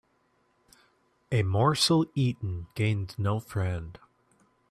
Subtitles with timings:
[1.31, 3.99] A morsel eaten gains no friend